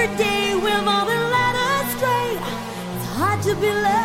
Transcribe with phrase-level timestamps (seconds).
[0.00, 2.32] Every day we've all been led astray.
[2.96, 3.99] It's hard to be lucky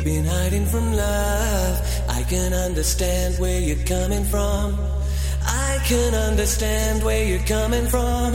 [0.00, 2.06] You've been hiding from love.
[2.08, 4.78] I can understand where you're coming from.
[5.44, 8.32] I can understand where you're coming from.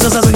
[0.00, 0.27] cause I